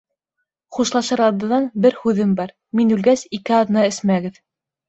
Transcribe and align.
Хушлашыр 0.77 1.21
алдынан 1.25 1.67
бер 1.85 1.99
һүҙем 2.05 2.33
бар: 2.41 2.57
мин 2.81 2.97
үлгәс 2.97 3.25
ике 3.41 3.57
аҙна 3.63 3.89
эсмәгеҙ. 3.93 4.43